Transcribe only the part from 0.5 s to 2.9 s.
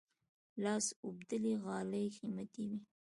لاس اوبدلي غالۍ قیمتي وي.